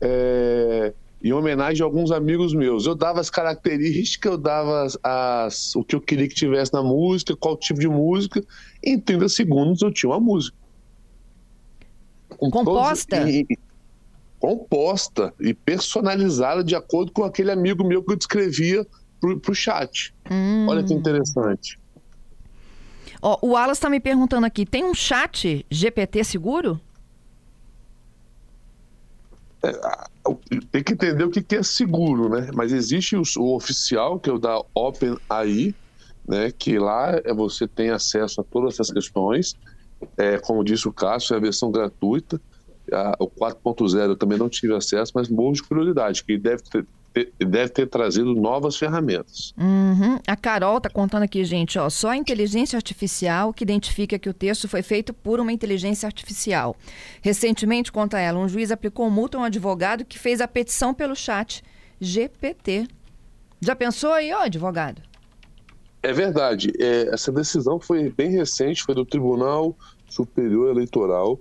é, 0.00 0.92
em 1.22 1.32
homenagem 1.32 1.82
a 1.82 1.84
alguns 1.86 2.10
amigos 2.10 2.54
meus. 2.54 2.86
Eu 2.86 2.94
dava 2.94 3.20
as 3.20 3.28
características, 3.30 4.32
eu 4.32 4.38
dava 4.38 4.82
as, 4.84 4.98
as- 5.02 5.74
o 5.76 5.82
que 5.84 5.94
eu 5.96 6.00
queria 6.00 6.28
que 6.28 6.34
tivesse 6.34 6.72
na 6.72 6.82
música, 6.82 7.34
qual 7.36 7.56
tipo 7.56 7.80
de 7.80 7.88
música. 7.88 8.42
Em 8.84 8.98
30 9.00 9.28
segundos 9.28 9.80
eu 9.82 9.90
tinha 9.90 10.10
uma 10.10 10.20
música. 10.20 10.56
Com 12.28 12.50
todos- 12.50 12.64
Composta? 12.66 13.30
e- 13.30 13.46
composta 14.38 15.32
e 15.40 15.54
personalizada 15.54 16.62
de 16.62 16.74
acordo 16.74 17.12
com 17.12 17.24
aquele 17.24 17.50
amigo 17.50 17.84
meu 17.84 18.02
que 18.02 18.12
eu 18.12 18.16
descrevia 18.16 18.86
pro, 19.20 19.38
pro 19.40 19.54
chat. 19.54 20.14
Hum. 20.30 20.66
Olha 20.68 20.82
que 20.82 20.92
interessante. 20.92 21.78
Ó, 23.20 23.38
o 23.42 23.56
Alas 23.56 23.78
tá 23.78 23.88
me 23.88 24.00
perguntando 24.00 24.46
aqui: 24.46 24.66
tem 24.66 24.84
um 24.84 24.94
chat 24.94 25.64
GPT 25.70 26.24
seguro? 26.24 26.80
Tem 30.70 30.82
que 30.82 30.92
entender 30.92 31.24
o 31.24 31.30
que 31.30 31.42
que 31.42 31.56
é 31.56 31.62
seguro, 31.62 32.28
né? 32.28 32.50
Mas 32.54 32.72
existe 32.72 33.16
o, 33.16 33.22
o 33.38 33.56
oficial, 33.56 34.18
que 34.18 34.30
é 34.30 34.32
o 34.32 34.38
da 34.38 34.62
OpenAI, 34.74 35.74
né? 36.28 36.52
Que 36.56 36.78
lá 36.78 37.20
é- 37.24 37.34
você 37.34 37.66
tem 37.66 37.90
acesso 37.90 38.40
a 38.40 38.44
todas 38.44 38.74
essas 38.74 38.92
questões. 38.92 39.56
É, 40.16 40.38
como 40.38 40.62
disse 40.62 40.86
o 40.86 40.92
Cássio, 40.92 41.34
é 41.34 41.36
a 41.38 41.40
versão 41.40 41.70
gratuita. 41.70 42.40
A- 42.92 43.16
o 43.18 43.28
4.0 43.28 44.10
eu 44.10 44.16
também 44.16 44.38
não 44.38 44.48
tive 44.48 44.74
acesso, 44.74 45.12
mas 45.14 45.28
morro 45.28 45.52
de 45.54 45.62
curiosidade, 45.62 46.22
que 46.24 46.36
deve 46.38 46.62
ter, 46.62 46.86
ter- 47.12 47.32
deve 47.38 47.68
ter 47.70 47.86
trazido 47.88 48.34
novas 48.34 48.76
ferramentas. 48.76 49.52
Uhum. 49.58 50.18
A 50.26 50.36
Carol 50.36 50.80
tá 50.80 50.88
contando 50.90 51.22
aqui, 51.22 51.44
gente, 51.44 51.78
ó, 51.78 51.88
só 51.88 52.10
a 52.10 52.16
inteligência 52.16 52.76
artificial 52.76 53.52
que 53.52 53.64
identifica 53.64 54.18
que 54.18 54.28
o 54.28 54.34
texto 54.34 54.68
foi 54.68 54.82
feito 54.82 55.12
por 55.14 55.40
uma 55.40 55.52
inteligência 55.52 56.06
artificial. 56.06 56.76
Recentemente, 57.22 57.90
conta 57.90 58.18
ela, 58.18 58.38
um 58.38 58.48
juiz 58.48 58.70
aplicou 58.70 59.08
multa 59.10 59.38
a 59.38 59.40
um 59.40 59.44
advogado 59.44 60.04
que 60.04 60.18
fez 60.18 60.40
a 60.40 60.46
petição 60.48 60.92
pelo 60.94 61.14
chat 61.16 61.62
GPT. 62.00 62.86
Já 63.60 63.74
pensou 63.74 64.12
aí, 64.12 64.32
ó, 64.32 64.42
advogado? 64.42 65.00
É 66.02 66.12
verdade. 66.12 66.70
É, 66.78 67.08
essa 67.12 67.32
decisão 67.32 67.80
foi 67.80 68.10
bem 68.10 68.30
recente, 68.30 68.82
foi 68.84 68.94
do 68.94 69.04
Tribunal 69.04 69.74
Superior 70.08 70.70
Eleitoral. 70.70 71.40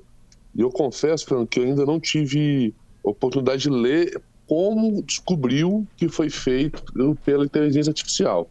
E 0.56 0.62
eu 0.62 0.70
confesso, 0.70 1.26
Fernando, 1.26 1.48
que 1.48 1.60
eu 1.60 1.64
ainda 1.66 1.86
não 1.86 2.00
tive 2.00 2.74
oportunidade 3.04 3.64
de 3.64 3.70
ler 3.70 4.12
como 4.48 5.04
descobriu 5.04 5.88
que 5.98 6.08
foi 6.08 6.30
feito 6.30 6.84
pela 7.24 7.46
inteligência 7.46 7.90
artificial. 7.92 8.50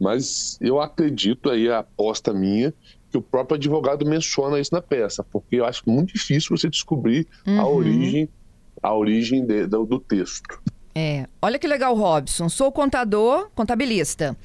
Mas 0.00 0.56
eu 0.60 0.80
acredito 0.80 1.50
aí, 1.50 1.68
a 1.68 1.80
aposta 1.80 2.32
minha, 2.32 2.74
que 3.10 3.18
o 3.18 3.22
próprio 3.22 3.56
advogado 3.56 4.06
menciona 4.06 4.58
isso 4.58 4.70
na 4.72 4.80
peça, 4.80 5.24
porque 5.30 5.56
eu 5.56 5.64
acho 5.64 5.82
muito 5.86 6.14
difícil 6.14 6.56
você 6.56 6.68
descobrir 6.68 7.28
a 7.46 7.66
Uhum. 7.66 7.76
origem, 7.76 8.28
a 8.82 8.94
origem 8.96 9.44
de- 9.44 9.66
do, 9.66 9.84
do 9.84 10.00
texto. 10.00 10.58
É, 10.94 11.26
olha 11.40 11.58
que 11.58 11.66
legal, 11.66 11.94
Robson. 11.94 12.48
Sou 12.48 12.70
contador, 12.70 13.50
contabilista. 13.54 14.36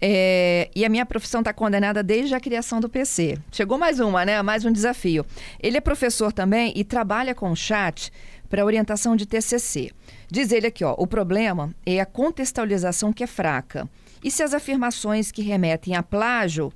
É, 0.00 0.70
e 0.74 0.84
a 0.84 0.88
minha 0.88 1.04
profissão 1.04 1.40
está 1.40 1.52
condenada 1.52 2.02
desde 2.02 2.34
a 2.34 2.40
criação 2.40 2.78
do 2.78 2.88
PC. 2.88 3.38
Chegou 3.50 3.76
mais 3.76 3.98
uma, 3.98 4.24
né? 4.24 4.40
Mais 4.42 4.64
um 4.64 4.70
desafio. 4.70 5.26
Ele 5.60 5.76
é 5.76 5.80
professor 5.80 6.32
também 6.32 6.72
e 6.76 6.84
trabalha 6.84 7.34
com 7.34 7.54
chat 7.56 8.12
para 8.48 8.64
orientação 8.64 9.16
de 9.16 9.26
TCC. 9.26 9.90
Diz 10.30 10.52
ele 10.52 10.68
aqui, 10.68 10.84
ó, 10.84 10.94
o 10.96 11.06
problema 11.06 11.74
é 11.84 12.00
a 12.00 12.06
contextualização 12.06 13.12
que 13.12 13.24
é 13.24 13.26
fraca. 13.26 13.88
E 14.22 14.30
se 14.30 14.42
as 14.42 14.54
afirmações 14.54 15.30
que 15.32 15.42
remetem 15.42 15.94
a 15.94 16.02
plágio, 16.02 16.72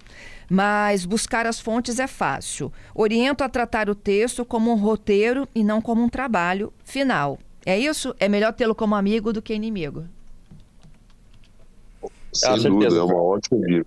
mas 0.49 1.04
buscar 1.04 1.46
as 1.46 1.60
fontes 1.60 2.00
é 2.00 2.06
fácil. 2.08 2.72
Oriento 2.94 3.44
a 3.44 3.49
tratar 3.49 3.88
o 3.88 3.94
texto 3.94 4.44
como 4.44 4.72
um 4.72 4.76
roteiro 4.76 5.49
e 5.54 5.62
não 5.62 5.80
como 5.80 6.02
um 6.02 6.08
trabalho 6.08 6.72
final. 6.84 7.38
É 7.71 7.79
isso? 7.79 8.12
É 8.19 8.29
melhor 8.29 8.53
tê-lo 8.53 8.75
como 8.75 8.97
amigo 8.97 9.33
do 9.33 9.41
que 9.41 9.55
inimigo. 9.55 10.05
Sem 12.33 12.50
certeza, 12.50 12.69
dúvida, 12.69 12.97
é 12.97 13.03
uma 13.03 13.23
ótima 13.23 13.65
dica. 13.65 13.87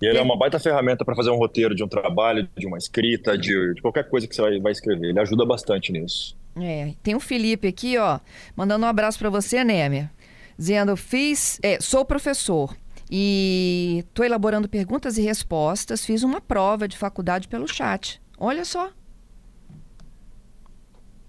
E 0.00 0.06
ele 0.06 0.16
é 0.16 0.22
uma 0.22 0.38
baita 0.38 0.60
ferramenta 0.60 1.04
para 1.04 1.16
fazer 1.16 1.30
um 1.30 1.36
roteiro 1.36 1.74
de 1.74 1.82
um 1.82 1.88
trabalho, 1.88 2.48
de 2.56 2.66
uma 2.68 2.78
escrita, 2.78 3.36
de, 3.36 3.74
de 3.74 3.82
qualquer 3.82 4.08
coisa 4.08 4.28
que 4.28 4.34
você 4.34 4.40
vai, 4.40 4.60
vai 4.60 4.70
escrever. 4.70 5.08
Ele 5.08 5.18
ajuda 5.18 5.44
bastante 5.44 5.90
nisso. 5.90 6.36
É, 6.56 6.94
tem 7.02 7.16
o 7.16 7.20
Felipe 7.20 7.66
aqui, 7.66 7.98
ó, 7.98 8.20
mandando 8.54 8.86
um 8.86 8.88
abraço 8.88 9.18
para 9.18 9.28
você, 9.28 9.64
Némia, 9.64 10.08
dizendo: 10.56 10.96
fiz, 10.96 11.58
é, 11.64 11.80
sou 11.80 12.04
professor 12.04 12.76
e 13.10 14.04
estou 14.08 14.24
elaborando 14.24 14.68
perguntas 14.68 15.18
e 15.18 15.22
respostas. 15.22 16.06
Fiz 16.06 16.22
uma 16.22 16.40
prova 16.40 16.86
de 16.86 16.96
faculdade 16.96 17.48
pelo 17.48 17.66
chat. 17.66 18.22
Olha 18.38 18.64
só. 18.64 18.90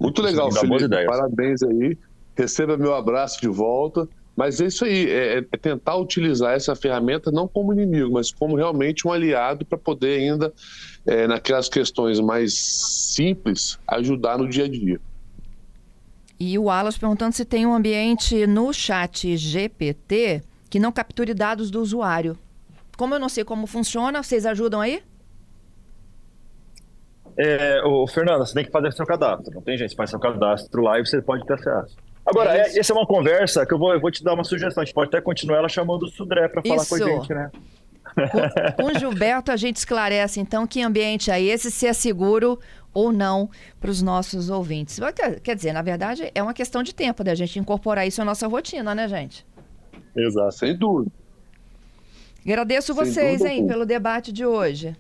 Muito 0.02 0.22
legal, 0.22 0.50
Isso 0.50 0.60
Felipe. 0.60 0.90
Parabéns 1.06 1.62
aí. 1.62 1.98
Receba 2.36 2.76
meu 2.76 2.96
abraço 2.96 3.40
de 3.40 3.48
volta. 3.48 4.08
Mas 4.36 4.62
é 4.62 4.66
isso 4.66 4.86
aí, 4.86 5.10
é, 5.10 5.38
é 5.40 5.58
tentar 5.58 5.98
utilizar 5.98 6.56
essa 6.56 6.74
ferramenta 6.74 7.30
não 7.30 7.48
como 7.48 7.74
inimigo, 7.74 8.14
mas 8.14 8.32
como 8.32 8.56
realmente 8.56 9.06
um 9.06 9.12
aliado 9.12 9.66
para 9.66 9.78
poder 9.78 10.20
ainda, 10.20 10.54
é, 11.06 11.28
naquelas 11.28 11.68
questões 11.68 12.20
mais 12.20 12.58
simples, 12.58 13.78
ajudar 13.86 14.38
no 14.38 14.48
dia 14.48 14.66
a 14.66 14.68
dia. 14.70 15.02
E 16.40 16.58
o 16.58 16.70
Alas 16.70 16.98
perguntando 16.98 17.36
se 17.36 17.44
tem 17.44 17.66
um 17.66 17.74
ambiente 17.76 18.48
no 18.48 18.74
chat 18.74 19.36
GPT 19.38 20.42
que 20.70 20.80
não 20.80 20.92
capture 20.92 21.34
dados 21.34 21.70
do 21.70 21.82
usuário. 21.82 22.38
Como 22.98 23.14
eu 23.14 23.20
não 23.20 23.30
sei 23.30 23.44
como 23.44 23.68
funciona, 23.68 24.24
vocês 24.24 24.46
ajudam 24.46 24.80
aí? 24.80 25.04
É, 27.38 27.82
ô, 27.84 28.08
Fernanda, 28.08 28.46
você 28.46 28.54
tem 28.54 28.66
que 28.66 28.72
fazer 28.72 28.92
seu 28.94 29.06
cadastro. 29.06 29.54
Não 29.54 29.62
tem 29.62 29.78
gente, 29.78 29.96
faz 29.96 30.10
seu 30.10 30.20
cadastro 30.20 30.82
lá 30.82 31.00
e 31.00 31.06
você 31.06 31.22
pode 31.22 31.46
ter 31.46 31.54
acesso. 31.54 31.96
Agora, 32.26 32.56
É 32.56 32.78
essa 32.78 32.94
é 32.94 32.96
uma 32.96 33.06
conversa 33.06 33.66
que 33.66 33.74
eu 33.74 33.80
vou, 33.80 33.94
eu 33.94 34.00
vou 34.00 34.12
te 34.12 34.24
dar 34.24 34.34
uma 34.34 34.44
sugestão. 34.44 34.82
A 34.82 34.86
gente 34.86 34.94
pode 34.94 35.10
até 35.10 35.22
continuar 35.22 35.58
ela 35.58 35.70
chamando 35.70 36.04
o 36.04 36.08
Sudré 36.08 36.48
para 36.48 36.62
falar 36.62 36.86
com 36.86 36.96
a 36.96 37.00
gente, 37.00 37.34
né? 37.34 37.52
Com, 38.76 38.84
com 38.84 38.92
o 38.92 38.94
Gilberto, 39.00 39.52
a 39.52 39.56
gente 39.56 39.78
esclarece, 39.78 40.40
então, 40.40 40.68
que 40.68 40.82
ambiente 40.82 41.32
é 41.32 41.42
esse, 41.42 41.72
se 41.72 41.88
é 41.88 41.94
seguro 41.94 42.60
ou 42.94 43.12
não 43.12 43.50
para 43.80 43.90
os 43.90 44.02
nossos 44.02 44.50
ouvintes. 44.50 45.00
Quer, 45.16 45.40
quer 45.40 45.56
dizer, 45.56 45.74
na 45.74 45.82
verdade, 45.82 46.30
é 46.36 46.44
uma 46.44 46.54
questão 46.54 46.84
de 46.84 46.94
tempo 46.94 47.24
da 47.24 47.34
gente 47.34 47.58
incorporar 47.58 48.06
isso 48.06 48.22
à 48.22 48.26
nossa 48.26 48.48
rotina, 48.48 48.94
né, 48.94 49.08
gente? 49.08 49.46
Exato. 50.16 50.52
Sem 50.52 50.78
dúvida. 50.78 51.12
Agradeço 52.46 52.94
vocês, 52.94 53.44
hein, 53.46 53.68
pelo 53.68 53.86
debate 53.86 54.32
de 54.32 54.46
hoje. 54.46 54.96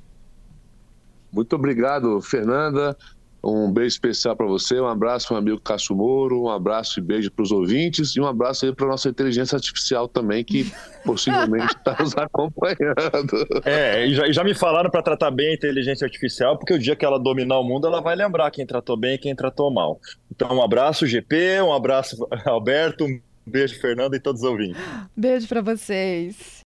Muito 1.31 1.55
obrigado, 1.55 2.21
Fernanda. 2.21 2.95
Um 3.43 3.71
beijo 3.71 3.87
especial 3.95 4.35
para 4.35 4.45
você, 4.45 4.79
um 4.79 4.87
abraço 4.87 5.27
para 5.27 5.35
o 5.35 5.37
amigo 5.39 5.59
Cássio 5.59 5.95
Moro, 5.95 6.43
um 6.43 6.49
abraço 6.49 6.99
e 6.99 7.01
beijo 7.01 7.31
para 7.31 7.41
os 7.41 7.51
ouvintes 7.51 8.15
e 8.15 8.21
um 8.21 8.27
abraço 8.27 8.65
aí 8.65 8.75
para 8.75 8.85
nossa 8.85 9.09
inteligência 9.09 9.55
artificial 9.55 10.07
também, 10.07 10.43
que 10.43 10.71
possivelmente 11.03 11.73
está 11.75 11.97
nos 11.99 12.15
acompanhando. 12.15 13.47
É, 13.65 14.05
e 14.05 14.13
já, 14.13 14.31
já 14.31 14.43
me 14.43 14.53
falaram 14.53 14.91
para 14.91 15.01
tratar 15.01 15.31
bem 15.31 15.49
a 15.49 15.53
inteligência 15.55 16.05
artificial, 16.05 16.55
porque 16.55 16.73
o 16.73 16.77
dia 16.77 16.95
que 16.95 17.03
ela 17.03 17.17
dominar 17.17 17.59
o 17.59 17.63
mundo, 17.63 17.87
ela 17.87 17.99
vai 17.99 18.15
lembrar 18.15 18.51
quem 18.51 18.65
tratou 18.65 18.95
bem 18.95 19.15
e 19.15 19.17
quem 19.17 19.35
tratou 19.35 19.73
mal. 19.73 19.99
Então, 20.29 20.55
um 20.55 20.61
abraço, 20.61 21.07
GP, 21.07 21.61
um 21.63 21.73
abraço, 21.73 22.27
Alberto, 22.45 23.05
um 23.05 23.19
beijo, 23.43 23.79
Fernando 23.81 24.13
e 24.13 24.19
todos 24.19 24.43
os 24.43 24.47
ouvintes. 24.47 24.79
Beijo 25.17 25.47
para 25.47 25.61
vocês. 25.61 26.59